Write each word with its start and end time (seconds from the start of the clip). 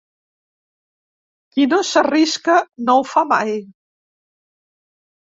Qui 1.57 1.65
no 1.73 1.77
s'arrisca 1.89 2.55
no 2.87 2.95
ho 3.01 3.03
fa 3.09 3.23
mai. 3.35 3.53